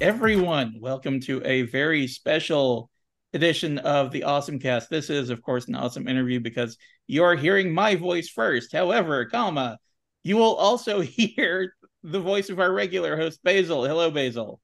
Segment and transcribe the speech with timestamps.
[0.00, 0.74] Hello, everyone.
[0.80, 2.90] Welcome to a very special
[3.32, 4.88] edition of the OSMcast.
[4.88, 8.72] This is, of course, an awesome interview because you are hearing my voice first.
[8.72, 9.78] However, comma,
[10.24, 13.84] you will also hear the voice of our regular host, Basil.
[13.84, 14.60] Hello, Basil.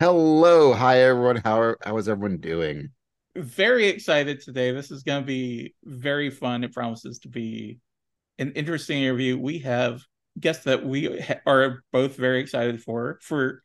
[0.00, 0.72] Hello.
[0.72, 1.36] Hi, everyone.
[1.36, 2.88] How, are, how is everyone doing?
[3.36, 4.72] Very excited today.
[4.72, 6.64] This is going to be very fun.
[6.64, 7.78] It promises to be
[8.40, 9.38] an interesting interview.
[9.38, 10.02] We have
[10.40, 13.62] guests that we ha- are both very excited for, for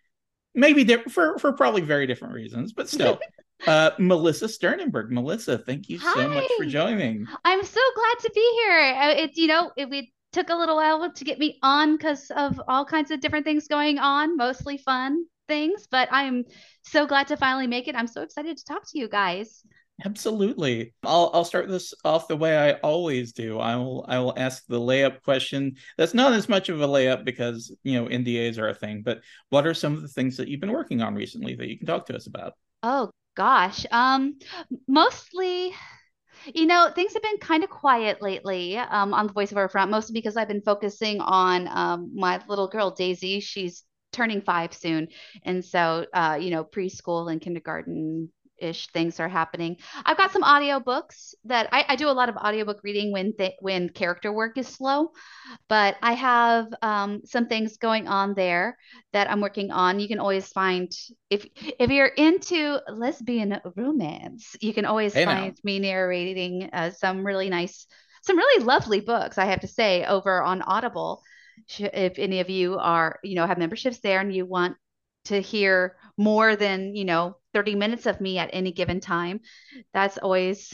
[0.56, 3.20] maybe di- for for probably very different reasons, but still.
[3.68, 5.12] uh, Melissa Sternenberg.
[5.12, 7.26] Melissa, thank you so much for joining.
[7.46, 8.96] I'm so glad to be here.
[9.00, 12.30] Uh, It's, you know, it, we took a little while to get me on because
[12.36, 16.46] of all kinds of different things going on, mostly fun things, but I'm
[16.84, 17.96] so glad to finally make it.
[17.96, 19.64] I'm so excited to talk to you guys.
[20.04, 20.94] Absolutely.
[21.04, 23.60] I'll I'll start this off the way I always do.
[23.60, 25.76] I will I will ask the layup question.
[25.98, 29.22] That's not as much of a layup because, you know, NDAs are a thing, but
[29.50, 31.88] what are some of the things that you've been working on recently that you can
[31.88, 32.54] talk to us about?
[32.82, 33.86] Oh gosh.
[33.92, 34.40] Um,
[34.88, 35.74] mostly,
[36.54, 40.14] you know, things have been kind of quiet lately, um, on the voiceover front, mostly
[40.14, 43.40] because I've been focusing on um my little girl Daisy.
[43.42, 45.10] She's turning five soon.
[45.44, 49.78] And so uh, you know, preschool and kindergarten ish things are happening.
[50.06, 53.54] I've got some audiobooks that I, I do a lot of audiobook reading when th
[53.60, 55.12] when character work is slow,
[55.68, 58.78] but I have um, some things going on there
[59.14, 60.00] that I'm working on.
[60.00, 60.92] You can always find
[61.30, 61.46] if
[61.80, 65.54] if you're into lesbian romance, you can always Hey now.
[65.54, 67.88] find me narrating uh, some really nice,
[68.24, 71.22] some really lovely books, I have to say, over on Audible.
[71.78, 74.76] If any of you are, you know, have memberships there and you want
[75.26, 79.42] to hear more than, you know, 30 minutes of me at any given time,
[79.94, 80.74] that's always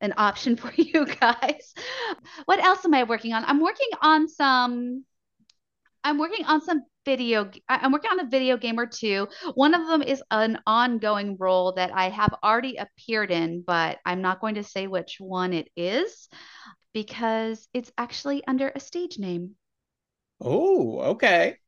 [0.00, 1.74] an option for you guys.
[2.46, 3.44] What else am I working on?
[3.44, 5.04] I'm working on some
[6.04, 7.50] I'm working on some video.
[7.68, 9.28] I'm working on a video game or two.
[9.54, 14.22] One of them is an ongoing role that I have already appeared in, but I'm
[14.22, 16.28] not going to say which one it is
[16.94, 19.56] because it's actually under a stage name
[20.40, 21.58] Oh, okay.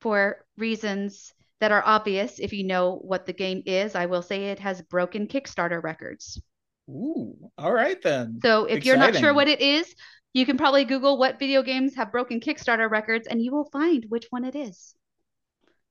[0.00, 3.94] for reasons that are obvious if you know what the game is.
[3.94, 6.40] I will say it has broken Kickstarter records.
[6.88, 8.38] Ooh, all right then.
[8.42, 9.94] So if you're not sure what it is,
[10.34, 14.04] you can probably Google what video games have broken Kickstarter records and you will find
[14.08, 14.94] which one it is.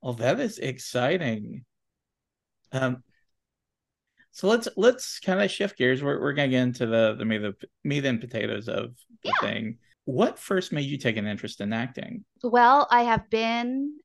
[0.01, 1.65] Well, that is exciting.
[2.71, 3.03] Um,
[4.31, 6.03] so let's let's kind of shift gears.
[6.03, 9.33] We're we're gonna get into the the meat of, meat and potatoes of the Yeah.
[9.41, 9.77] thing.
[10.03, 12.23] What first made you take an interest in acting?
[12.43, 13.97] Well, I have been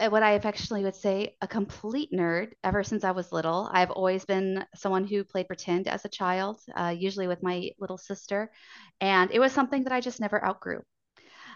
[0.00, 3.68] what I affectionately would say a complete nerd ever since I was little.
[3.72, 7.98] I've always been someone who played pretend as a child, uh, usually with my little
[7.98, 8.50] sister,
[9.00, 10.80] and it was something that I just never outgrew.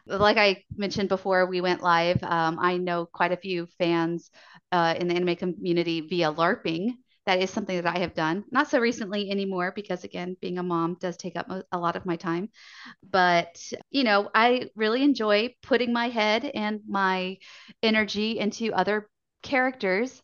[0.07, 4.31] Like I mentioned before we went live, um, I know quite a few fans
[4.73, 6.93] uh, in the anime community via LARPing.
[7.25, 10.63] That is something that I have done, not so recently anymore, because again, being a
[10.63, 12.49] mom does take up a lot of my time.
[13.09, 17.39] But, you know, I really enjoy putting my head and my
[17.81, 19.09] energy into other
[19.45, 20.21] characters.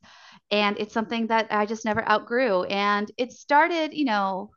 [0.50, 2.64] And it's something that I just never outgrew.
[2.64, 4.50] And it started, you know,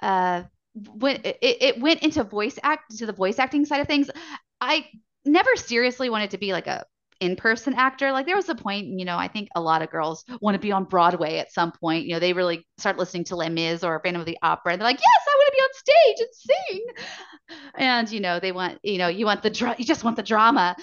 [0.00, 0.42] uh,
[0.74, 4.10] when it, it went into voice act to the voice acting side of things.
[4.60, 4.86] I
[5.24, 6.84] never seriously wanted to be like a
[7.22, 8.10] in-person actor.
[8.12, 10.58] Like there was a point, you know, I think a lot of girls want to
[10.58, 12.04] be on Broadway at some point.
[12.04, 14.80] You know, they really start listening to Les Mis or Phantom of the Opera, and
[14.80, 16.34] they're like, "Yes, I want to be on stage and
[16.68, 16.86] sing."
[17.76, 20.22] And you know, they want, you know, you want the dra- you just want the
[20.22, 20.76] drama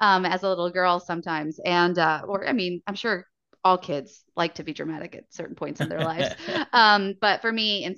[0.00, 1.58] um, as a little girl sometimes.
[1.64, 3.26] And uh, or I mean, I'm sure
[3.64, 6.34] all kids like to be dramatic at certain points in their lives.
[6.72, 7.96] Um, but for me, and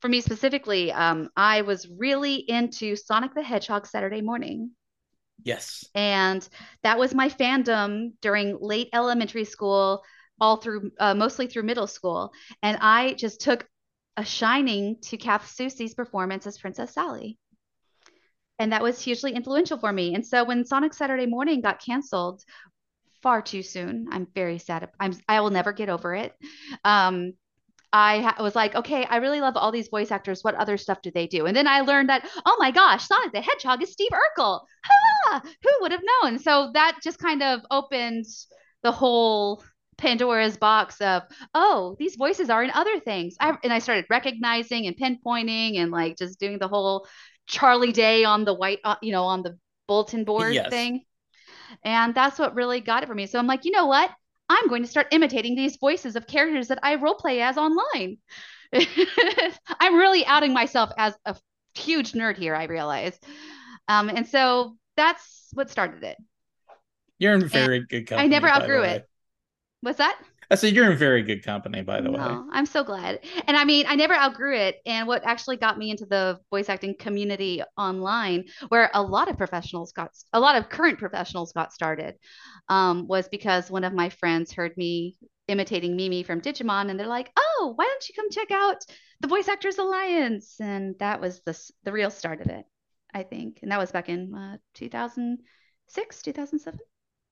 [0.00, 4.70] for me specifically, um, I was really into Sonic the Hedgehog Saturday morning.
[5.46, 5.88] Yes.
[5.94, 6.46] And
[6.82, 10.02] that was my fandom during late elementary school,
[10.40, 12.32] all through uh, mostly through middle school.
[12.64, 13.64] And I just took
[14.16, 17.38] a shining to Kath Soucie's performance as Princess Sally.
[18.58, 20.16] And that was hugely influential for me.
[20.16, 22.42] And so when Sonic Saturday Morning got canceled
[23.22, 24.88] far too soon, I'm very sad.
[24.98, 26.34] I'm I will never get over it.
[26.84, 27.34] Um,
[27.92, 30.42] I ha- was like, okay, I really love all these voice actors.
[30.42, 31.46] What other stuff do they do?
[31.46, 34.60] And then I learned that, oh my gosh, Sonic the Hedgehog is Steve Urkel.
[35.26, 35.42] Ha!
[35.62, 36.38] Who would have known?
[36.38, 38.24] So that just kind of opened
[38.82, 39.62] the whole
[39.98, 41.22] Pandora's box of,
[41.54, 43.36] oh, these voices are in other things.
[43.40, 47.06] I, and I started recognizing and pinpointing and like just doing the whole
[47.46, 49.58] Charlie Day on the white, uh, you know, on the
[49.88, 50.68] bulletin board Yes.
[50.70, 51.04] thing.
[51.84, 53.26] And that's what really got it for me.
[53.26, 54.10] So I'm like, you know what?
[54.48, 58.18] I'm going to start imitating these voices of characters that I role play as online.
[59.80, 61.36] I'm really outing myself as a
[61.74, 63.18] huge nerd here, I realize.
[63.88, 66.16] Um, and so that's what started it.
[67.18, 68.26] You're in very good company.
[68.26, 69.08] I never outgrew it.
[69.80, 70.18] What's that?
[70.48, 72.18] I said you're in very good company, by the way.
[72.18, 73.20] No, I'm so glad.
[73.48, 74.76] And I mean, I never outgrew it.
[74.86, 79.36] And what actually got me into the voice acting community online, where a lot of
[79.38, 82.14] professionals got, a lot of current professionals got started,
[82.68, 85.16] um, was because one of my friends heard me
[85.48, 88.76] imitating Mimi from Digimon, and they're like, "Oh, why don't you come check out
[89.20, 92.64] the Voice Actors Alliance?" And that was the the real start of it,
[93.12, 93.60] I think.
[93.62, 96.80] And that was back in uh, 2006, 2007.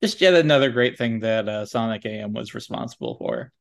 [0.01, 3.51] Just yet another great thing that uh, Sonic SatAM was responsible for.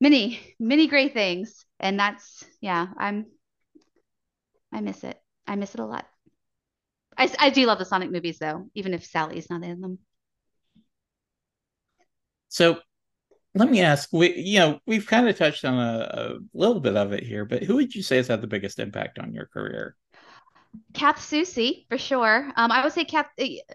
[0.00, 3.26] many many great things and that's yeah i'm
[4.72, 6.06] i miss it i miss it a lot
[7.16, 9.98] i, I do love the sonic movies though even if sally's not in them
[12.48, 12.80] So
[13.54, 16.96] let me ask, we you know, we've kind of touched on a, a little bit
[16.96, 19.46] of it here, but who would you say has had the biggest impact on your
[19.46, 19.96] career?
[20.94, 23.26] Kath Soucie for sure um i would say kath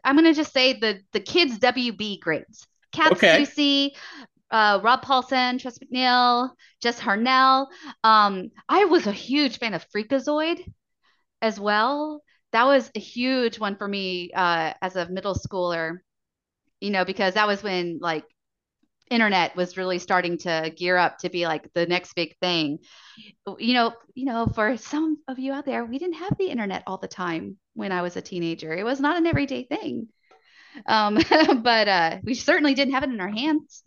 [0.03, 3.21] i'm gonna just say the the kids wb greats kath Okay.
[3.21, 3.91] Soucie
[4.51, 6.51] uh, Rob Paulsen, Tress MacNeille,
[6.81, 7.67] Jess Harnell.
[8.03, 10.61] Um, I was a huge fan of Freakazoid
[11.41, 12.21] as well.
[12.53, 15.97] That was a huge one for me uh, as a middle schooler,
[16.81, 18.25] you know, because that was when like
[19.09, 22.79] internet was really starting to gear up to be like the next big thing.
[23.57, 26.83] You know, you know, for some of you out there, we didn't have the internet
[26.87, 28.73] all the time when I was a teenager.
[28.73, 30.07] It was not an everyday thing.
[30.85, 31.15] Um,
[31.61, 33.83] but uh, we certainly didn't have it in our hands.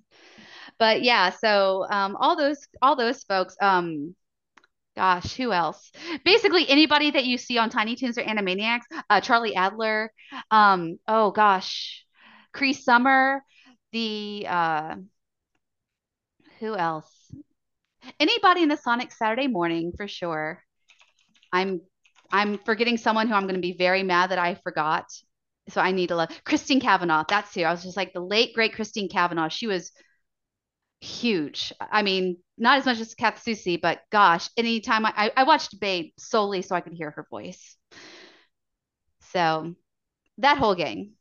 [0.79, 4.15] But yeah, so um, all those all those folks, um,
[4.97, 5.93] gosh, who else?
[6.25, 10.11] Basically anybody that you see on Tiny Toons or Animaniacs, uh, Charlie Adler,
[10.51, 12.05] um, oh gosh,
[12.53, 13.45] Cree Summer,
[13.93, 14.97] the uh,
[16.59, 17.11] who else?
[18.19, 20.63] Anybody in the Sonic Saturday morning for sure.
[21.53, 21.81] I'm
[22.33, 25.07] I'm forgetting someone who I'm going to be very mad that I forgot.
[25.69, 27.25] So I need to love Christine Cavanaugh.
[27.29, 29.49] That's who I was just like the late great Christine Cavanaugh.
[29.49, 29.93] She was
[31.01, 31.73] huge.
[31.81, 35.81] I mean, not as much as Kath Soucie, but gosh, anytime I, I, I watched
[35.81, 37.77] Babe solely so I could hear her voice.
[39.33, 39.75] So
[40.39, 41.13] that whole gang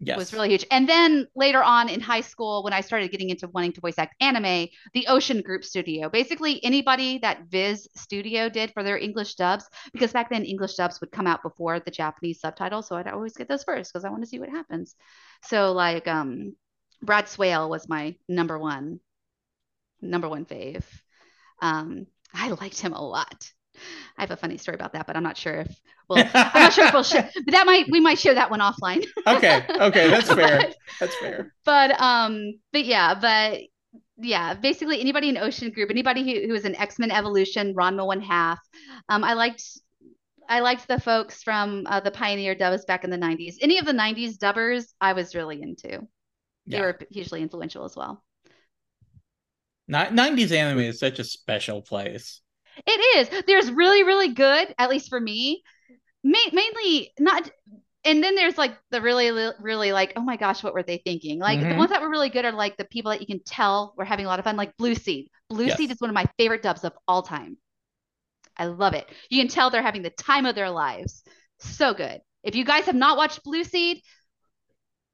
[0.00, 0.18] Yes.
[0.18, 0.66] was really huge.
[0.70, 3.98] And then later on in high school, when I started getting into wanting to voice
[3.98, 9.36] act anime, the Ocean Group Studio, basically anybody that Viz Studio did for their English
[9.36, 12.88] dubs, because back then English dubs would come out before the Japanese subtitles.
[12.88, 14.94] So I'd always get those first because I want to see what happens.
[15.44, 16.54] So like um
[17.02, 19.00] Brad Swaile was my number one,
[20.00, 20.84] number one fave.
[21.60, 23.50] Um, I liked him a lot.
[24.16, 26.72] I have a funny story about that, but I'm not sure if well, I'm not
[26.72, 27.30] sure if we'll share.
[27.34, 29.04] But that might we might share that one offline.
[29.26, 29.64] okay.
[29.68, 30.08] Okay.
[30.08, 30.58] That's fair.
[30.58, 31.52] But- That's fair.
[31.64, 33.60] but um but yeah but
[34.18, 38.20] yeah basically anybody in ocean group anybody who, who was in x-men evolution ranma one
[38.20, 38.60] half
[39.08, 39.64] um i liked
[40.48, 43.86] i liked the folks from uh, the pioneer dubs back in the 90s any of
[43.86, 45.88] the 90s dubbers i was really into
[46.68, 46.80] they Yeah.
[46.82, 48.22] were hugely influential as well
[49.88, 52.40] Ni- 90s anime is such a special place.
[52.86, 53.44] It is.
[53.46, 55.62] There's really really good at least for me.
[56.22, 57.50] Ma- mainly not
[58.04, 61.38] and then there's like the really really like oh my gosh what were they thinking?
[61.38, 61.76] Like the Mhm.
[61.78, 64.26] ones that were really good are like the people that you can tell were having
[64.26, 65.28] a lot of fun like blue seed.
[65.48, 65.76] Blue Yes.
[65.76, 67.58] seed is one of my favorite dubs of all time.
[68.56, 69.06] I love it.
[69.30, 71.22] You can tell they're having the time of their lives.
[71.60, 72.20] So good.
[72.42, 74.02] If you guys have not watched blue seed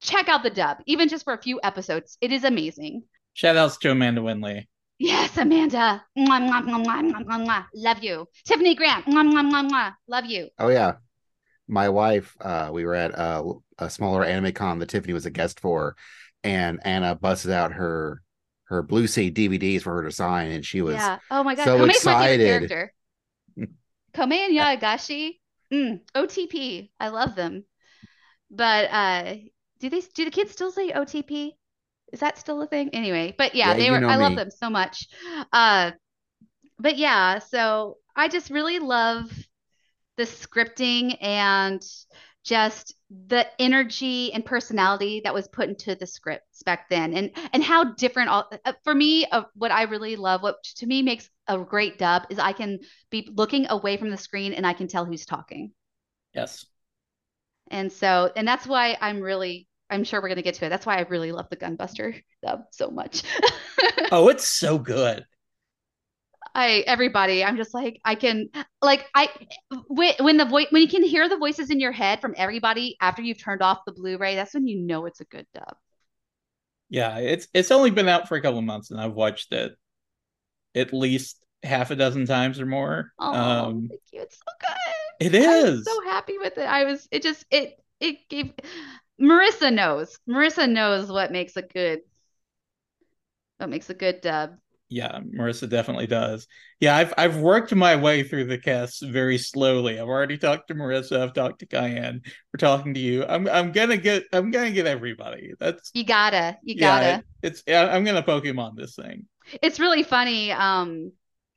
[0.01, 2.17] check out the dub even just for a few episodes.
[2.21, 3.03] It is amazing.
[3.33, 4.67] Shout outs to Amanda Winn-Lee.
[5.01, 6.05] Yes, Amanda.
[6.15, 7.65] Mwah, mwah, mwah, mwah, mwah, mwah.
[7.73, 8.27] Love you.
[8.45, 9.07] Tiffany Grant.
[9.07, 9.95] Mwah, mwah, mwah, mwah.
[10.07, 10.49] Love you.
[10.59, 10.97] Oh yeah.
[11.67, 15.31] My wife, uh, we were at uh, a smaller anime con that Tiffany was a
[15.31, 15.95] guest for,
[16.43, 18.21] and Anna busted out her
[18.65, 21.17] her Blue Seed DVDs for her to sign, and she was yeah.
[21.31, 21.65] Oh my God.
[21.65, 22.69] so Kome's excited.
[22.69, 22.93] character.
[24.13, 25.39] Kome and Yaegashi.
[25.73, 26.91] Mm, OTP.
[26.99, 27.63] I love them.
[28.51, 29.35] But uh,
[29.79, 31.53] do they do the kids still say OTP?
[32.11, 32.89] Is that still a thing?
[32.93, 34.01] Anyway, but yeah, Yeah, they were.
[34.01, 35.07] know I love them so much.
[35.53, 35.91] Uh,
[36.79, 39.31] but yeah, so I just really love
[40.17, 41.81] the scripting and
[42.43, 42.95] just
[43.27, 47.83] the energy and personality that was put into the scripts back then and and how
[47.83, 51.57] different all uh, for me uh, what i really love what to me makes a
[51.59, 52.79] great dub is i can
[53.11, 55.71] be looking away from the screen and i can tell who's talking
[56.33, 56.65] Yes.
[57.69, 60.69] and so and that's why i'm really i'm sure we're going to get to it
[60.69, 63.23] that's why i really love the gunbuster dub so much
[64.11, 65.25] Oh, it's so good.
[66.53, 68.49] I everybody, I'm just like I can
[68.81, 69.29] like I
[69.87, 72.97] when when the voice when you can hear the voices in your head from everybody
[72.99, 75.77] after you've turned off the Blu-ray, that's when you know it's a good dub.
[76.89, 79.77] Yeah, it's it's only been out for a couple of months, and I've watched it
[80.75, 83.13] at least half a dozen times or more.
[83.17, 84.21] Oh, um, thank you.
[84.23, 85.25] It's so good.
[85.25, 85.77] It is.
[85.77, 86.67] I'm so happy with it.
[86.67, 88.51] I was it just it it gave
[89.21, 90.17] Marissa knows.
[90.27, 91.99] Marissa knows what makes a good
[93.57, 94.57] what makes a good dub.
[94.89, 96.47] Yeah, Marissa definitely does.
[96.81, 99.97] Yeah, I've I've worked my way through the cast very slowly.
[99.97, 101.21] I've already talked to Marissa.
[101.21, 102.21] I've talked to Cayenne.
[102.51, 103.23] We're talking to you.
[103.25, 105.53] I'm I'm gonna get I'm gonna get everybody.
[105.59, 107.05] That's you gotta you gotta.
[107.05, 109.27] Yeah, it's I'm gonna Pokemon this thing.
[109.61, 110.51] It's really funny.
[110.51, 111.13] Um,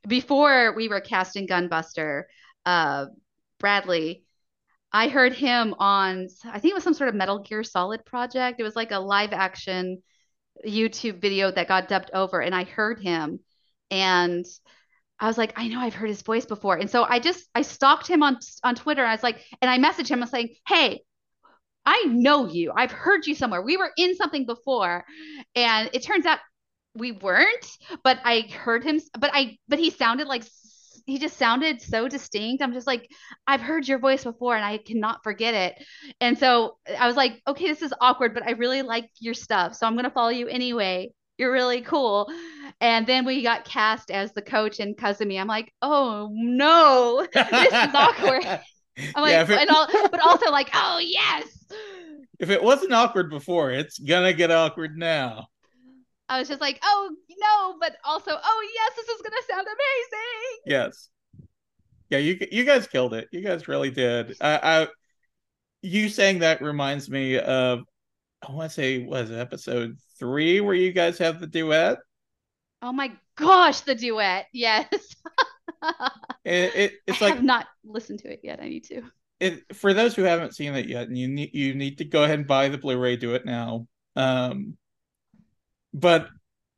[0.07, 2.23] before we were casting Gunbuster,
[2.65, 3.07] uh,
[3.59, 4.23] Bradley,
[4.95, 8.61] I heard him on I think it was some sort of Metal Gear Solid project.
[8.61, 10.01] It was like a live action
[10.65, 13.41] YouTube video that got dubbed over, and I heard him,
[13.91, 14.45] and
[15.19, 17.63] I was like, I know I've heard his voice before, and so I just I
[17.63, 19.01] stalked him on on Twitter.
[19.01, 20.19] And I was like, and I messaged him.
[20.19, 21.01] I was saying, Hey,
[21.85, 22.71] I know you.
[22.73, 23.61] I've heard you somewhere.
[23.61, 25.03] We were in something before,
[25.55, 26.39] and it turns out
[26.93, 27.67] we weren't.
[28.01, 29.01] But I heard him.
[29.19, 30.45] But I but he sounded like
[31.05, 32.63] he just sounded so distinct.
[32.63, 33.09] I'm just like,
[33.45, 35.85] I've heard your voice before and I cannot forget it.
[36.19, 39.75] And so I was like, okay, this is awkward, but I really like your stuff.
[39.75, 41.11] So I'm going to follow you anyway.
[41.37, 42.31] You're really cool.
[42.81, 45.39] And then we got cast as the coach in Kazumi.
[45.39, 48.45] I'm like, oh no, this is awkward.
[49.15, 51.65] I'm like, yeah, it, and all, but also like, oh yes.
[52.39, 55.47] If it wasn't awkward before, it's gonna get awkward now.
[56.27, 60.59] I was just like, oh no, but also, oh yes, this is gonna sound amazing.
[60.65, 61.09] Yes.
[62.09, 63.27] Yeah, you you guys killed it.
[63.31, 64.35] You guys really did.
[64.41, 64.87] I, I
[65.81, 67.81] you saying that reminds me of
[68.47, 71.97] I want to say was episode three where you guys have the duet.
[72.81, 74.45] Oh my gosh, the duet!
[74.53, 74.87] Yes.
[76.45, 78.59] it, it, it's I like have not listened to it yet.
[78.61, 79.03] I need to.
[79.39, 82.23] It, for those who haven't seen it yet, and you need you need to go
[82.23, 83.17] ahead and buy the Blu-ray.
[83.17, 83.87] Do it now.
[84.15, 84.77] Um,
[85.95, 86.27] but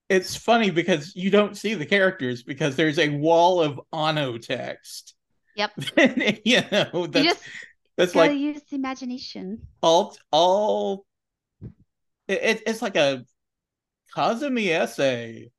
[0.10, 5.16] it's funny because you don't see the characters because there's a wall of Anno text.
[5.56, 5.72] Yep.
[6.46, 7.44] you know, that's, you just
[7.98, 9.64] that's like use imagination.
[9.82, 11.06] All all
[12.28, 13.26] it, it's like a
[14.16, 15.50] Kazumi essay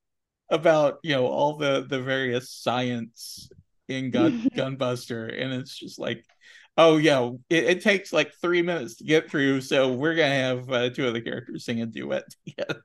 [0.51, 3.51] about you know all the the various science
[3.89, 6.25] in Gun Gunbuster, and it's just like,
[6.79, 10.71] oh yeah, it, it, takes like three minutes to get through, so we're gonna have
[10.71, 12.83] uh, two of the characters sing a duet together.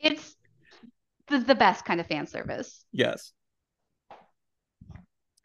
[0.00, 0.34] It's
[1.28, 2.84] the, the best kind of fan service.
[2.90, 3.32] Yes.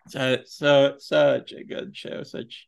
[0.07, 2.67] So so such a good show, such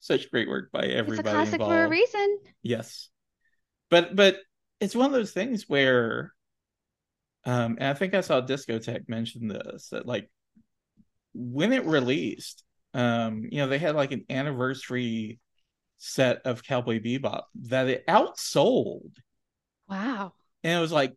[0.00, 1.20] such great work by everybody.
[1.20, 1.72] It's a classic involved.
[1.72, 2.38] for a reason.
[2.62, 3.08] Yes,
[3.90, 4.36] but but
[4.78, 6.34] it's one of those things where,
[7.46, 10.30] um, and I think I saw Discotek mention this that like
[11.32, 12.62] when it released,
[12.96, 15.38] um, you know, they had like an anniversary
[15.98, 19.12] set of Cowboy Bebop that it outsold.
[19.88, 20.32] Wow
[20.66, 21.14] and it was like,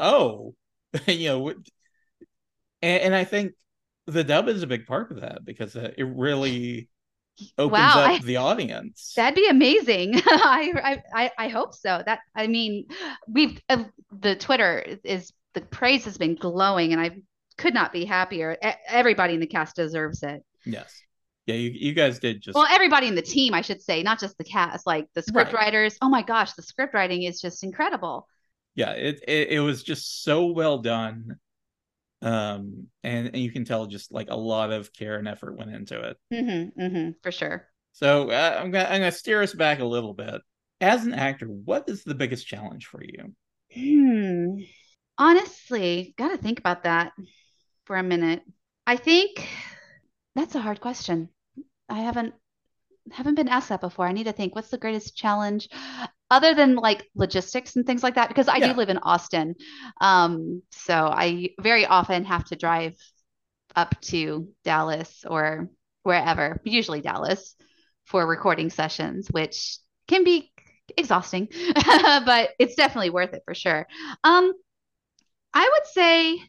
[0.00, 0.54] oh,
[1.06, 3.52] you know, and, and, I think
[4.06, 6.88] the dub is a big part of that because it really
[7.58, 9.12] opens wow, up I, the audience.
[9.14, 10.22] That'd be amazing.
[10.26, 12.02] I, I I hope so.
[12.04, 12.86] That I mean,
[13.28, 17.10] we've uh, the Twitter is the praise has been glowing, and I
[17.58, 18.56] could not be happier.
[18.88, 20.42] Everybody in the cast deserves it.
[20.64, 21.02] Yes.
[21.46, 24.20] Yeah, you, you guys did just well, everybody in the team, I should say, not
[24.20, 25.64] just the cast, like the script right.
[25.64, 25.98] writers.
[26.00, 28.28] Oh my gosh, the script writing is just incredible.
[28.74, 31.36] Yeah it, it, it was just so well done.
[32.22, 35.72] Um and, and you can tell just like a lot of care and effort went
[35.72, 36.16] into it.
[36.32, 37.66] Mm-hmm, mm-hmm, for sure.
[37.92, 40.40] So uh, i'm gonna i'm gonna steer us back a little bit.
[40.80, 43.34] As an actor what is the biggest challenge for you?
[43.74, 44.62] Hmm.
[45.18, 47.12] Honestly gotta think about that
[47.84, 48.42] for a minute.
[48.86, 49.48] I think
[50.34, 51.28] that's a hard question.
[51.88, 52.34] I haven't
[53.10, 54.06] haven't been asked that before.
[54.06, 55.68] I need to think what's the greatest challenge
[56.32, 58.28] other than like logistics and things like that?
[58.28, 58.72] Because i yeah.
[58.72, 59.54] do live in austin
[60.00, 62.94] um, so i very often have to drive
[63.76, 65.68] up to dallas or
[66.02, 67.54] wherever usually dallas
[68.06, 70.50] for recording sessions which can be
[70.96, 73.86] exhausting but it's definitely worth it for sure.
[74.24, 74.52] Um,
[75.54, 76.40] i would say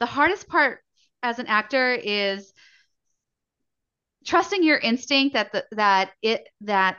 [0.00, 0.80] the hardest part
[1.22, 2.52] as an actor is
[4.28, 6.98] trusting your instinct that the, that it that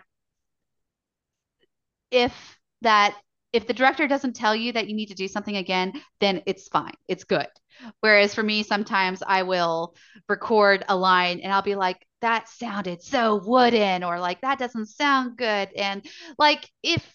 [2.09, 2.33] if
[2.81, 3.15] that
[3.53, 6.67] if the director doesn't tell you that you need to do something again, then it's
[6.67, 6.93] fine.
[7.07, 7.47] It's good.
[8.01, 9.95] Whereas for me, sometimes I will
[10.27, 14.87] record a line and I'll be like, that sounded so wooden, or like that doesn't
[14.87, 15.69] sound good.
[15.75, 16.05] And
[16.37, 17.05] like if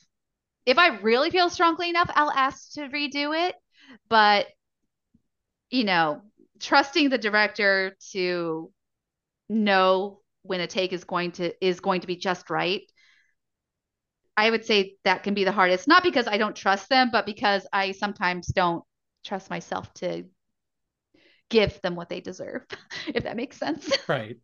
[0.65, 3.55] if I really feel strongly enough, I'll ask to redo it.
[4.09, 4.47] But
[5.71, 6.23] you know,
[6.61, 8.73] trusting the director to
[9.49, 12.83] know when a take is going to is going to be just right
[14.37, 17.27] I would say that can be the hardest, not because I don't trust them, but
[17.27, 18.83] because I sometimes don't
[19.25, 20.25] trust myself to
[21.51, 22.63] give them what they deserve,
[23.07, 23.91] if that makes sense.
[24.09, 24.37] Right.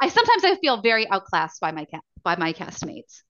[0.00, 1.86] I sometimes I feel very outclassed by my
[2.24, 3.22] by my castmates.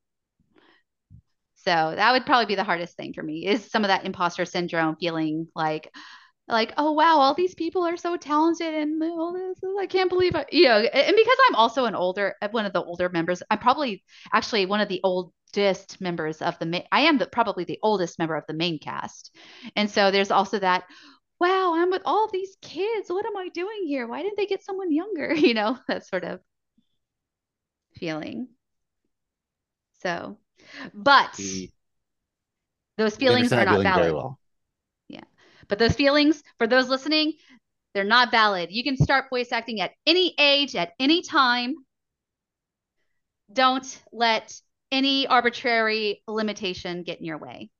[1.56, 4.44] So that would probably be the hardest thing for me is some of that imposter
[4.44, 5.92] syndrome feeling like
[6.48, 10.34] like oh wow all these people are so talented and all this I can't believe
[10.34, 13.42] it you know and because I'm also an older uh, one of the older members
[13.50, 17.78] I'm probably actually one of the oldest members of the I am the, probably the
[17.82, 19.36] oldest member of the main cast.
[19.76, 20.84] And so there's also that
[21.40, 23.08] wow I'm with all these kids.
[23.08, 24.06] What am I doing here?
[24.06, 25.34] Why didn't they get someone younger?
[25.36, 26.40] You know that sort of
[27.94, 28.48] feeling.
[30.02, 30.38] So
[30.94, 31.38] but
[32.98, 34.14] those feelings are not valid.
[34.14, 34.38] Well.
[35.62, 35.66] Yeah.
[35.68, 37.34] But those feelings, for those listening,
[37.94, 38.70] they're not valid.
[38.70, 41.74] You can start voice acting at any age, at any time.
[43.52, 44.52] Don't let
[44.90, 47.70] any arbitrary limitation get in your way.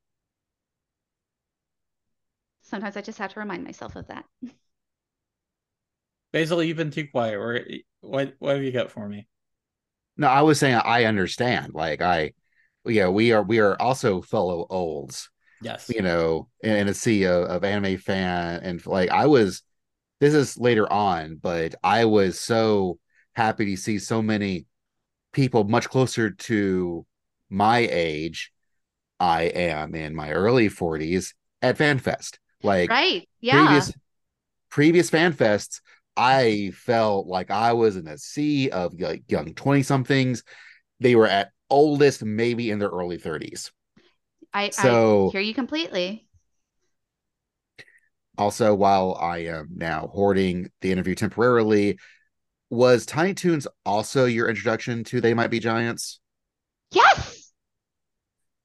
[2.62, 4.24] Sometimes I just have to remind myself of that.
[6.32, 7.84] Basil, you've been too quiet.
[8.00, 9.28] what what have you got for me?
[10.16, 11.74] No, I was saying I understand.
[11.74, 12.32] Like I
[12.86, 15.30] yeah, we are we are also fellow olds.
[15.62, 15.90] Yes.
[15.94, 19.62] You know, in, in a sea of, of anime fan and like I was
[20.20, 22.98] this is later on, but I was so
[23.34, 24.66] happy to see so many
[25.32, 27.04] people much closer to
[27.50, 28.52] my age.
[29.18, 32.38] I am in my early 40s at FanFest.
[32.62, 33.66] Like right, yeah.
[33.66, 33.92] Previous
[34.70, 35.80] previous FanFests,
[36.16, 40.42] I felt like I was in a sea of like young 20 somethings.
[41.00, 43.70] They were at oldest maybe in their early 30s.
[44.54, 46.26] I, so, I hear you completely.
[48.38, 51.98] Also, while I am now hoarding the interview temporarily,
[52.70, 56.20] was Tiny Toons also your introduction to They Might Be Giants?
[56.90, 57.52] Yes.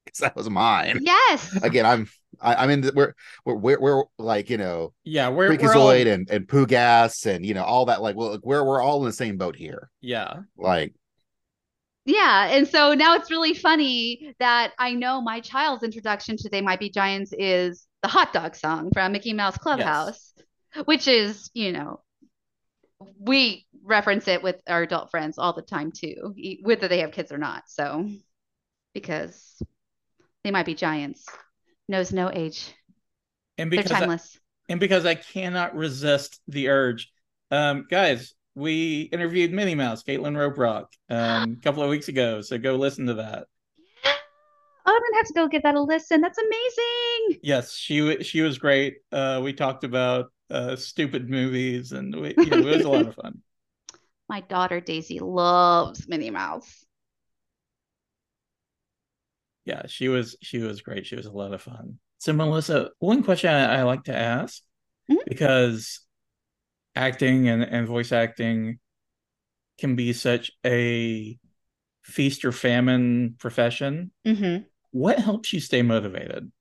[0.06, 1.00] Because that was mine.
[1.02, 1.54] Yes.
[1.62, 2.08] Again, I'm
[2.40, 3.14] I, am in we're,
[3.46, 5.90] we're we're we're like you know yeah we're Freakazoid we're all...
[5.90, 9.14] and and Poogas and you know all that like well we're we're all in the
[9.14, 9.90] same boat here.
[10.02, 10.42] Yeah.
[10.58, 10.94] Like
[12.08, 12.48] yeah.
[12.52, 16.80] And so now it's really funny that I know my child's introduction to They Might
[16.80, 20.34] Be Giants is the hot dog song from Mickey Mouse Clubhouse,
[20.74, 20.86] yes.
[20.86, 22.00] which is, you know,
[23.20, 27.32] we reference it with our adult friends all the time too, whether they have kids
[27.32, 27.64] or not.
[27.68, 28.10] So,
[28.94, 29.62] because
[30.44, 31.26] they might be giants,
[31.90, 32.74] knows no age.
[33.58, 34.38] And because They're timeless.
[34.70, 37.12] I, and because I cannot resist the urge,
[37.52, 42.42] um, guys, we interviewed Minnie Mouse, Kaitlyn Robrock, um, a couple of weeks ago.
[42.42, 43.46] So go listen to that.
[44.04, 44.12] Oh,
[44.86, 46.22] I'm gonna have to go give that a listen.
[46.22, 47.40] That's amazing.
[47.44, 48.96] Yes, she she was great.
[49.12, 53.08] Uh, we talked about uh, stupid movies, and we, you know, it was a lot
[53.08, 53.42] of fun.
[54.30, 56.84] My daughter Daisy loves Minnie Mouse.
[59.66, 61.06] Yeah, she was she was great.
[61.06, 62.00] She was a lot of fun.
[62.18, 64.64] So Melissa, one question I, I like to ask
[65.12, 65.22] mm-hmm.
[65.28, 66.00] because
[66.98, 68.80] acting and, and voice acting
[69.78, 71.38] can be such a
[72.04, 74.12] feast or famine profession.
[74.26, 74.64] Mm-hmm.
[74.92, 76.52] What helps you stay motivated?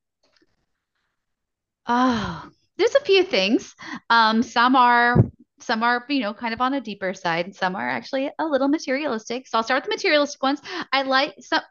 [1.86, 3.74] Oh, there's a few things.
[4.10, 5.24] Um, some are
[5.58, 8.44] some are you know kind of on a deeper side, and some are actually a
[8.44, 9.46] little materialistic.
[9.46, 10.60] So I'll start with the materialistic ones.
[10.92, 11.62] I like some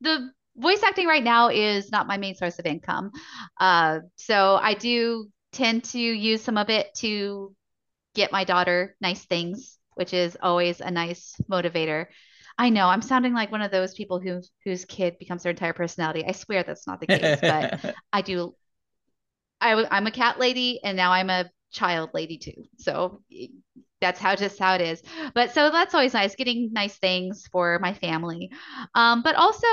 [0.00, 3.12] the voice acting right now is not my main source of income.
[3.58, 7.54] Uh, so I do tend to use some of it to
[8.14, 12.06] get my daughter nice things, which is always a nice motivator.
[12.58, 15.72] I know I'm sounding like one of those people who whose kid becomes their entire
[15.72, 16.24] personality.
[16.26, 17.70] I swear that's not the case, but
[18.12, 18.54] I do.
[19.60, 22.64] I, I'm a cat lady, and now I'm a child lady too.
[22.78, 23.22] So
[24.00, 25.02] that's how just how it is.
[25.34, 28.50] But so that's always nice, getting nice things for my family.
[28.94, 29.66] Um, but also,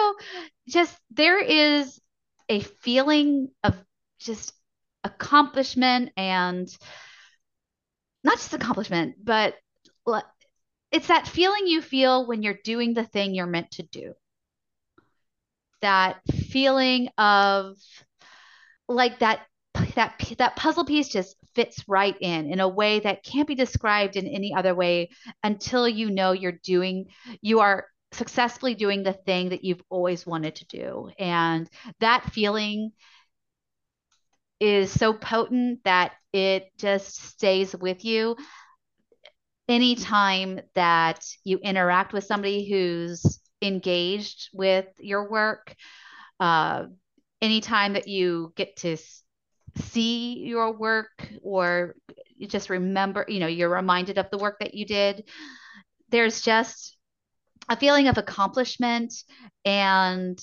[0.68, 2.00] just there is
[2.50, 3.76] a feeling of
[4.20, 4.54] just
[5.04, 6.68] accomplishment and
[8.28, 9.56] not just accomplishment, but
[10.92, 14.14] it's that feeling you feel when you're doing the thing you're meant to do.
[15.82, 17.78] That feeling of
[18.88, 19.42] like that
[19.96, 24.16] that that puzzle piece just fits right in in a way that can't be described
[24.16, 25.10] in any other way
[25.44, 27.06] until you know you're doing
[27.42, 32.92] you are successfully doing the thing that you've always wanted to do and that feeling
[34.60, 38.36] is so potent that it just stays with you.
[39.68, 45.76] Anytime that you interact with somebody who's engaged with your work
[46.40, 46.86] uh,
[47.42, 48.98] anytime that you get to
[49.78, 51.96] see your work or
[52.36, 55.24] you just remember you know you're reminded of the work that you did
[56.10, 56.98] there's just
[57.70, 59.14] a feeling of accomplishment
[59.66, 60.40] and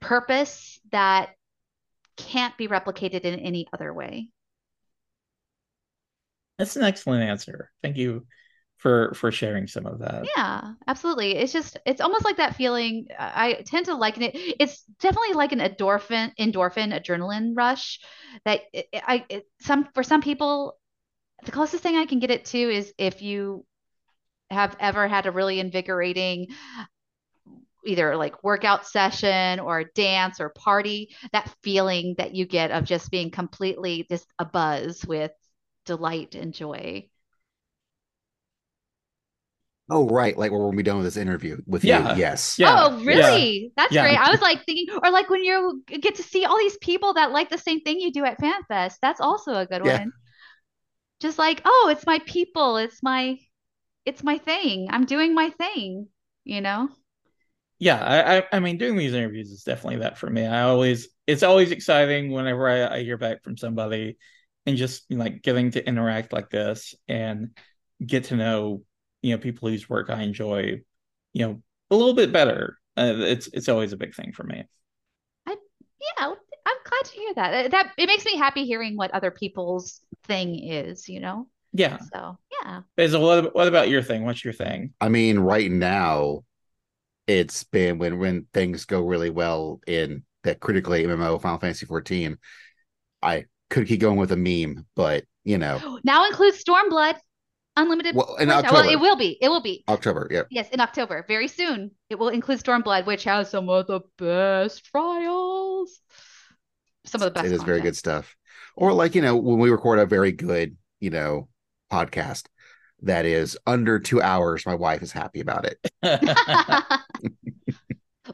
[0.00, 1.30] purpose that
[2.16, 4.28] can't be replicated in any other way.
[6.58, 7.70] That's an excellent answer.
[7.82, 8.26] Thank you
[8.78, 10.24] for for sharing some of that.
[10.36, 11.36] Yeah, absolutely.
[11.36, 13.06] It's just it's almost like that feeling.
[13.18, 14.32] I tend to liken it.
[14.34, 18.00] It's definitely like an endorphin endorphin adrenaline rush
[18.44, 20.78] that it, I it, some for some people
[21.44, 23.64] the closest thing I can get it to is if you
[24.50, 26.48] have ever had a really invigorating
[27.84, 33.10] either like workout session or dance or party, that feeling that you get of just
[33.10, 35.32] being completely just a buzz with
[35.86, 37.08] delight and joy.
[39.90, 40.36] Oh, right.
[40.38, 42.14] Like when we're done with this interview with Yeah.
[42.14, 42.20] you.
[42.20, 42.58] Yes.
[42.58, 43.72] Yeah, oh, really?
[43.76, 44.02] That's Yeah.
[44.02, 44.16] great.
[44.16, 47.32] I was like thinking, or like when you get to see all these people that
[47.32, 48.94] like the same thing you do at FanFest.
[49.02, 49.98] That's also a good Yeah.
[49.98, 50.12] one.
[51.20, 52.76] Just like, oh, it's my people.
[52.76, 53.38] It's my,
[54.06, 54.88] it's my thing.
[54.90, 56.08] I'm doing my thing.
[56.44, 56.88] You know?
[57.82, 61.08] Yeah I, I i mean doing these interviews is definitely that for me i always
[61.26, 64.18] it's always exciting whenever i, I hear back from somebody
[64.66, 67.56] and just like getting to interact like this and
[68.04, 68.84] get to know
[69.20, 70.80] you know people whose work i enjoy
[71.32, 74.62] you know a little bit better uh, it's it's always a big thing for me
[75.48, 75.56] I
[76.18, 76.26] Yeah,
[76.64, 77.70] I'm glad to hear that.
[77.72, 81.08] That it makes me happy hearing what other people's thing is.
[81.08, 81.48] You know?
[81.72, 82.82] yeah So yeah.
[82.96, 86.44] Basil, what, what about your thing what's your thing I mean, right now,
[87.38, 92.36] it's been when when things go really well in that critically MMO Final Fantasy 14.
[93.22, 97.14] I could keep going with a meme, but you know, Now includes Stormblood,
[97.76, 98.14] unlimited.
[98.14, 99.38] well, in Well, October, it will be.
[99.40, 99.84] It will be.
[99.88, 100.42] October, yeah.
[100.50, 101.92] Yes, in October, very soon.
[102.10, 106.00] It will include Stormblood, which has some of the best trials.
[107.06, 107.46] Some of the best.
[107.46, 108.36] it is very good stuff.
[108.76, 111.48] Or like you know, when we record a very good, you know,
[111.90, 112.46] podcast
[113.02, 115.78] that is under two hours, my wife is happy about it.
[116.02, 117.00] well,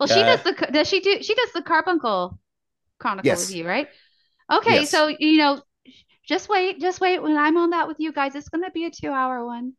[0.07, 0.37] she Yeah.
[0.37, 0.69] does the.
[0.73, 1.23] Does she do?
[1.23, 2.39] She does the Carbuncle
[2.99, 3.49] Chronicle Yes.
[3.49, 3.89] with you, right?
[4.53, 4.91] Okay, Yes.
[4.91, 5.63] so you know,
[6.27, 7.23] just wait, just wait.
[7.23, 9.73] When I'm on that with you guys, it's going to be a two-hour one.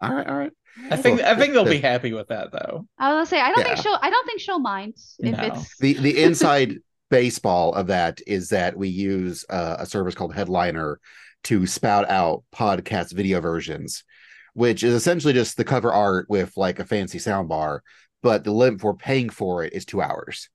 [0.00, 0.52] All right, all right.
[0.90, 3.40] i think Well, i think they'll the- be happy with that though I will say,
[3.40, 3.98] I don't think she'll.
[4.02, 5.44] I don't think she'll mind if No.
[5.44, 5.78] it's.
[5.78, 6.78] The the inside
[7.10, 10.98] baseball of that is that we use uh, a service called Headliner
[11.44, 14.04] to spout out podcast video versions,
[14.54, 17.82] which is essentially just the cover art with like a fancy sound bar,
[18.22, 20.48] but the limit for paying for it is two hours.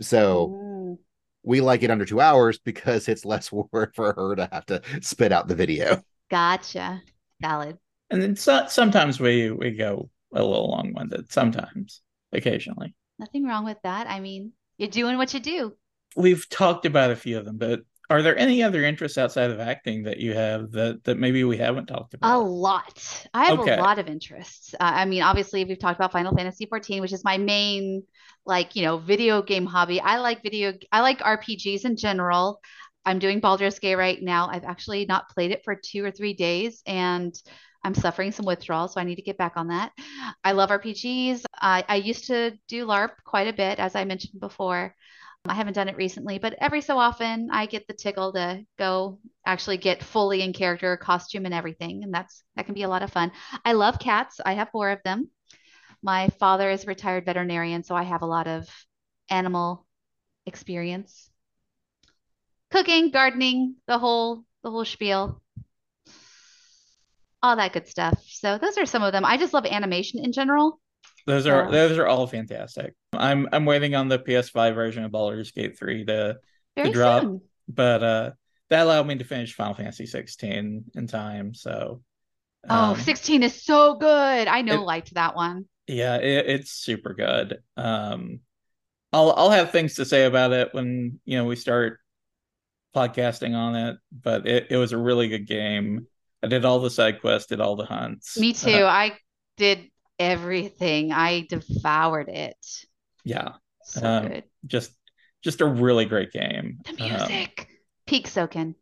[0.00, 0.98] So Mm.
[1.42, 4.82] we like it under two hours because it's less work for her to have to
[5.00, 6.02] spit out the video.
[6.30, 7.02] Gotcha.
[7.40, 7.78] Valid.
[8.10, 12.02] and then so, sometimes we we go a little long-winded sometimes
[12.32, 14.06] occasionally Nothing wrong with that.
[14.08, 15.76] I mean, you're doing what you do.
[16.16, 19.60] we've talked about a few of them, but are there any other interests outside of
[19.60, 22.36] acting that you have that that maybe we haven't talked about?
[22.36, 23.26] A lot.
[23.32, 23.76] I have Okay.
[23.76, 24.74] a lot of interests.
[24.74, 28.02] Uh, I mean, obviously, we've talked about Final Fantasy 14, which is my main,
[28.44, 30.00] like, you know, video game hobby.
[30.02, 32.60] I like video, I like RPGs in general.
[33.06, 34.48] I'm doing Baldur's Gate right now.
[34.52, 37.34] I've actually not played it for two or three days, and
[37.82, 39.92] I'm suffering some withdrawal, so I need to get back on that.
[40.44, 41.42] I love RPGs.
[41.58, 44.94] I, I used to do LARP quite a bit, as I mentioned before.
[45.46, 49.18] I haven't done it recently, but every so often I get the tickle to go
[49.46, 53.02] actually get fully in character, costume and everything, and that's that can be a lot
[53.02, 53.32] of fun.
[53.64, 54.40] I love cats.
[54.44, 55.30] I have four of them.
[56.02, 58.68] My father is a retired veterinarian, so I have a lot of
[59.30, 59.86] animal
[60.46, 61.30] experience.
[62.70, 65.42] Cooking, gardening, the whole the whole spiel.
[67.42, 68.22] All that good stuff.
[68.26, 69.24] So those are some of them.
[69.24, 70.80] I just love animation in general.
[71.26, 71.70] Those are Yeah.
[71.70, 72.94] those are all fantastic.
[73.12, 76.38] I'm I'm waiting on the PS5 version of Baldur's Gate 3 to
[76.76, 77.22] Very drop.
[77.22, 77.40] soon.
[77.68, 78.30] but uh
[78.70, 81.54] that allowed me to finish Final Fantasy 16 in time.
[81.54, 82.02] So
[82.68, 84.46] Oh, um, 16 is so good.
[84.48, 85.64] I know it- liked that one.
[85.86, 87.58] yeah, it, it's super good.
[87.76, 88.40] Um
[89.12, 91.98] I'll I'll have things to say about it when you know we start
[92.94, 96.06] podcasting on it, but it, it was a really good game.
[96.42, 98.38] I did all the side quests, did all the hunts.
[98.38, 98.70] Me too.
[98.70, 99.16] Uh, I
[99.56, 99.89] did
[100.20, 101.10] everything.
[101.12, 102.56] I devoured it.
[103.24, 103.54] yeah,
[103.84, 104.44] So Um, good.
[104.66, 104.92] just
[105.42, 106.78] just a really great game.
[106.84, 107.68] The Um, music.
[108.06, 108.74] Peak Soken.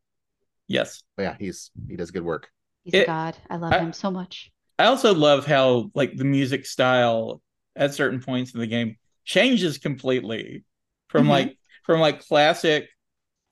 [0.66, 1.02] yes.
[1.16, 2.48] But yeah, he's he does good work.
[2.84, 3.36] He's a god.
[3.48, 4.50] I love I- him so much.
[4.78, 7.40] I also love how like the music style
[7.74, 10.64] at certain points in the game changes completely
[11.08, 11.30] from Mhm.
[11.30, 12.88] like from like classic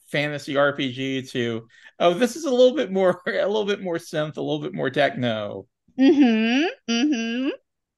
[0.08, 1.66] fantasy RPG to
[1.98, 4.72] oh this is a little bit more a little bit more synth, a little bit
[4.74, 5.66] more techno.
[5.98, 6.66] Mm-hmm.
[6.92, 7.48] Mm-hmm.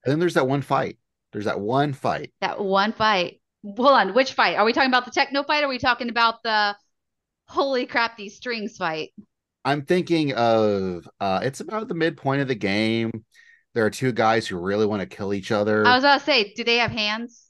[0.04, 0.98] And then there's that one fight.
[1.32, 2.32] There's that one fight.
[2.40, 3.40] That one fight.
[3.64, 4.14] Hold on.
[4.14, 4.56] Which fight?
[4.56, 5.62] Are we talking about the techno fight?
[5.62, 6.76] Or are we talking about the
[7.46, 9.10] holy crap, these strings fight?
[9.64, 13.10] I'm thinking of uh it's about the midpoint of the game.
[13.74, 15.86] There are two guys who really want to kill each other.
[15.86, 17.44] I was about to say, do they have hands?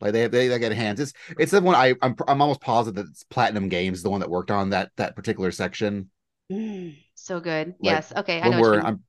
[0.00, 1.00] Like they they, they get hands.
[1.00, 4.20] It's it's the one I I'm I'm almost positive that it's Platinum Games, the one
[4.20, 6.10] that worked on that that particular section.
[6.50, 7.68] Mm, so good.
[7.68, 8.12] Like, yes.
[8.16, 8.40] Okay.
[8.40, 8.80] I know When we're.
[8.80, 9.02] I'm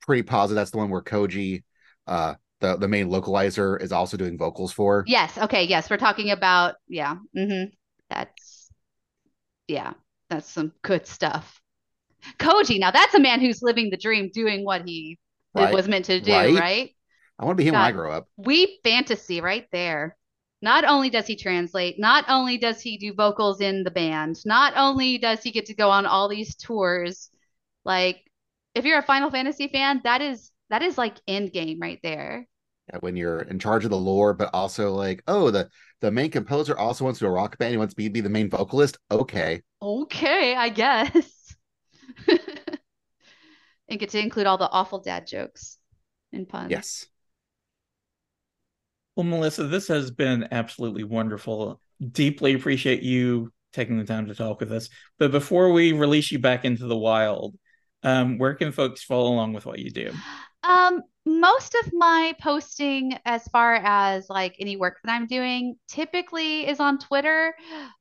[0.00, 1.62] pretty positive that's the one where Koji,
[2.06, 5.04] uh, the the main localizer, is also doing vocals for.
[5.06, 5.36] Yes.
[5.38, 5.64] Okay.
[5.64, 7.16] Yes, we're talking about yeah.
[7.36, 7.70] Mm-hmm.
[8.10, 8.70] That's
[9.68, 9.92] yeah.
[10.30, 11.60] That's some good stuff.
[12.38, 12.78] Koji.
[12.78, 15.18] Now that's a man who's living the dream, doing what he
[15.54, 15.72] Right.
[15.72, 16.32] was meant to do.
[16.32, 16.58] Right.
[16.58, 16.90] Right.
[17.38, 18.28] I want to be him when I grow up.
[18.36, 20.16] We fantasy right there.
[20.62, 24.72] Not only does he translate, not only does he do vocals in the band, not
[24.76, 27.28] only does he get to go on all these tours,
[27.84, 28.22] like
[28.74, 32.48] if you're a Final Fantasy fan, that is that is like end game right there.
[32.92, 36.32] Yeah, when you're in charge of the lore, but also like, oh, the the main
[36.32, 37.70] composer also wants to do a rock band.
[37.70, 38.98] He wants me to be the main vocalist.
[39.08, 41.54] Okay, Okay, I guess.
[43.88, 45.78] and get to include all the awful dad jokes
[46.32, 46.72] and puns.
[46.72, 47.06] yes,
[49.14, 51.80] Well, Melissa, this has been absolutely wonderful.
[52.10, 54.88] Deeply appreciate you taking the time to talk with us.
[55.20, 57.56] But before we release you back into the wild,
[58.02, 60.10] um, where can folks follow along with what you do?
[60.66, 66.66] Um, most of my posting as far as like any work that I'm doing typically
[66.66, 67.54] is on Twitter,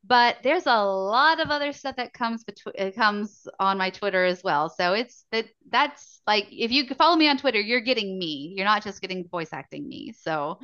[0.06, 4.44] but there's a lot of other stuff that comes between comes on my Twitter as
[4.44, 4.70] well.
[4.70, 8.54] So it's that that's like if you follow me on Twitter, you're getting me.
[8.56, 10.14] You're not just getting voice acting me.
[10.18, 10.60] So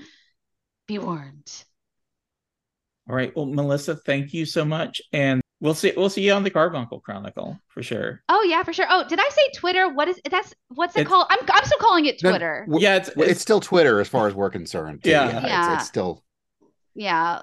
[0.88, 1.64] be warned.
[3.10, 3.36] All right.
[3.36, 5.02] Well, Melissa, thank you so much.
[5.14, 8.22] And we'll see we'll see you on the Carbuncle Chronicle for sure.
[8.30, 8.86] Oh yeah, for sure.
[8.90, 9.90] Oh, did I say Twitter?
[9.90, 11.28] What is that's what's it It's- called?
[11.30, 12.66] I'm I'm still calling it Twitter.
[12.68, 15.04] w- yeah, it's, it's, it's still Twitter as far as we're concerned.
[15.04, 15.10] too.
[15.12, 15.28] Yeah.
[15.30, 15.76] it's- Yeah.
[15.76, 16.24] It's, still
[16.96, 17.42] Yeah.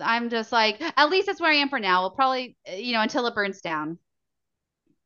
[0.00, 2.02] I'm just like, at least that's where I am for now.
[2.02, 3.98] We'll probably, uh, you know, until it burns down.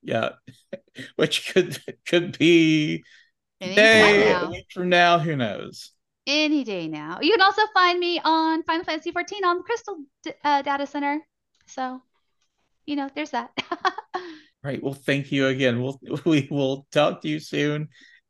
[0.03, 0.31] yeah.
[1.17, 3.03] Which could could be
[3.61, 4.59] Any day, time now.
[4.73, 5.91] from now, who knows?
[6.27, 7.19] Any day now.
[7.21, 10.87] You can also find me on Final Fantasy 14 on the Crystal D- uh, Data
[10.87, 11.21] Center.
[11.67, 12.01] So,
[12.87, 13.51] you know, there's that.
[14.65, 14.83] Right.
[14.83, 15.83] Well, thank you again.
[15.83, 17.89] We'll we will talk to you soon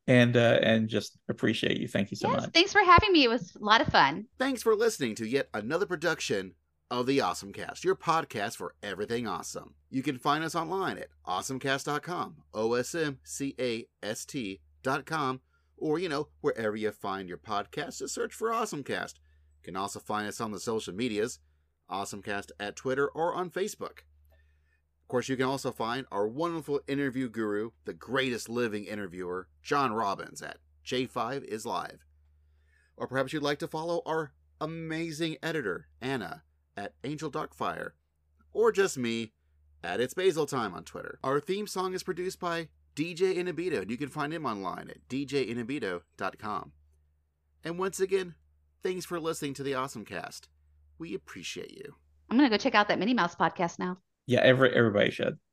[0.08, 1.86] and uh and just appreciate you.
[1.86, 2.50] Thank you so yes, much.
[2.50, 3.22] thanks for having me.
[3.22, 4.26] It was a lot of fun.
[4.36, 6.54] Thanks for listening to yet another production
[6.90, 9.74] of the OSMcast, your podcast for everything awesome.
[9.90, 15.06] You can find us online at awesomecast.com, o s m c a s t dot
[15.06, 15.40] com,
[15.76, 19.14] or, you know, wherever you find your podcast, just search for OSMcast.
[19.62, 21.38] You can also find us on the social medias,
[21.90, 24.00] OSMcast at Twitter or on Facebook.
[25.14, 30.42] Course, you can also find our wonderful interview guru, the greatest living interviewer, John Robbins,
[30.42, 32.04] at J5 is Live.
[32.96, 36.42] Or perhaps you'd like to follow our amazing editor, Anna,
[36.76, 37.90] at Angel Darkfire,
[38.52, 39.30] or just me
[39.84, 41.20] at It's Basil Time on Twitter.
[41.22, 45.08] Our theme song is produced by DJ Inabito, and you can find him online at
[45.08, 46.72] djinabito.com.
[47.62, 48.34] And once again,
[48.82, 50.48] thanks for listening to the OSMcast.
[50.98, 51.94] We appreciate you.
[52.28, 53.98] I'm going to go check out that Minnie Mouse podcast now.
[54.26, 55.38] Yeah, every everybody should.